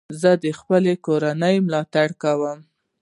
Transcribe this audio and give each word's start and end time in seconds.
زه 0.21 0.31
د 0.43 0.45
خپلي 0.59 0.93
کورنۍ 1.05 1.55
ملاتړ 1.65 2.07
کوم. 2.21 2.59